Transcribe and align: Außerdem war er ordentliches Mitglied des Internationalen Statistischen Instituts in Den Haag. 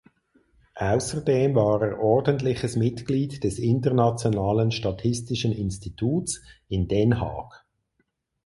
Außerdem 0.79 1.53
war 1.53 1.83
er 1.83 1.99
ordentliches 1.99 2.75
Mitglied 2.75 3.43
des 3.43 3.59
Internationalen 3.59 4.71
Statistischen 4.71 5.51
Instituts 5.51 6.41
in 6.69 6.87
Den 6.87 7.19
Haag. 7.21 7.63